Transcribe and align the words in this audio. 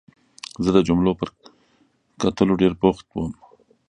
زه 0.63 0.69
د 0.75 0.79
جملو 0.87 1.11
پر 1.19 1.27
کټلو 2.21 2.53
ډېر 2.61 2.73
بوخت 2.81 3.05
وم. 3.11 3.33